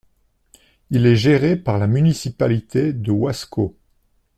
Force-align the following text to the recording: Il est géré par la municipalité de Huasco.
Il 0.89 1.05
est 1.05 1.15
géré 1.15 1.55
par 1.55 1.77
la 1.77 1.85
municipalité 1.85 2.91
de 2.91 3.11
Huasco. 3.11 3.77